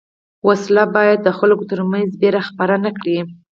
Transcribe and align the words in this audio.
وسله 0.47 0.83
باید 0.95 1.19
د 1.23 1.29
خلکو 1.37 1.63
تر 1.71 1.79
منځ 1.91 2.09
وېره 2.19 2.41
خپره 2.49 2.75
نه 2.85 2.91
کړي 2.97 3.17